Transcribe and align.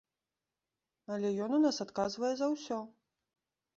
Але 1.15 1.29
ён 1.47 1.51
у 1.57 1.61
нас 1.67 1.77
адказвае 1.85 2.33
за 2.41 2.47
ўсё! 2.55 2.79